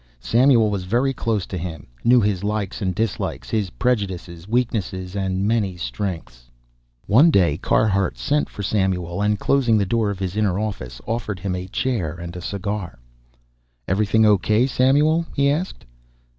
Samuel 0.19 0.71
was 0.71 0.85
very 0.85 1.13
close 1.13 1.45
to 1.45 1.59
him, 1.59 1.85
knew 2.03 2.21
his 2.21 2.43
likes 2.43 2.81
and 2.81 2.95
dislikes, 2.95 3.51
his 3.51 3.69
prejudices, 3.69 4.47
weaknesses 4.47 5.15
and 5.15 5.47
many 5.47 5.77
strengths. 5.77 6.49
One 7.05 7.29
day 7.29 7.55
Carhart 7.59 8.17
sent 8.17 8.49
for 8.49 8.63
Samuel 8.63 9.21
and, 9.21 9.37
closing 9.39 9.77
the 9.77 9.85
door 9.85 10.09
of 10.09 10.17
his 10.17 10.35
inner 10.35 10.57
office, 10.57 11.01
offered 11.05 11.37
him 11.41 11.55
a 11.55 11.67
chair 11.67 12.15
and 12.15 12.35
a 12.35 12.41
cigar. 12.41 12.97
"Everything 13.87 14.25
O. 14.25 14.39
K., 14.39 14.65
Samuel?" 14.65 15.23
he 15.35 15.51
asked. 15.51 15.85